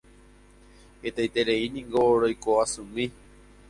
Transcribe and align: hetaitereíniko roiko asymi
hetaitereíniko 1.03 2.05
roiko 2.21 2.51
asymi 2.63 3.11